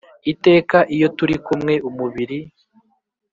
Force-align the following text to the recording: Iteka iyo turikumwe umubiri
Iteka 0.31 0.77
iyo 0.95 1.07
turikumwe 1.17 1.73
umubiri 1.89 2.39